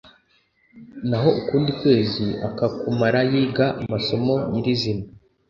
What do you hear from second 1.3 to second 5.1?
ukundi kwezi akakumara yiga amasomo nyirizina